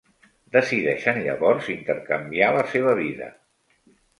Decideixen 0.55 1.19
llavors 1.27 1.69
intercanviar 1.75 2.51
la 2.59 2.67
seva 2.73 2.99
vida. 3.05 3.29